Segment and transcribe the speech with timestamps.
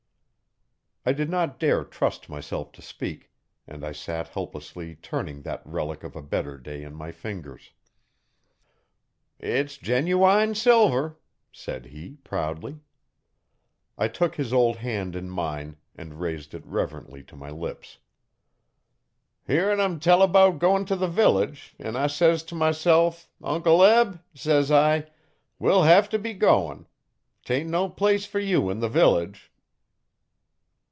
[1.03, 3.31] I did not dare trust myself to speak,
[3.65, 7.71] and I sat helplessly turning that relic of a better day in my fingers.
[9.39, 11.17] 'It's genuwine silver,'
[11.51, 12.81] said he proudly.
[13.97, 17.97] I took his old hand in mine and raised it reverently to my lips.
[19.47, 24.21] 'Hear'n 'em tell 'bout goin' t' the village, an' I says t' myself, "Uncle Eb,"
[24.35, 25.07] says I,
[25.57, 26.85] "we'll hev t' be goin'.
[27.43, 29.47] 'Tain' no place fer you in the village."'